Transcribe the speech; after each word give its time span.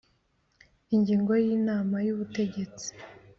Ingingo 0.95 1.29
ya 1.41 1.49
Inama 1.57 1.95
y 2.05 2.09
ubutegetsi 2.13 2.87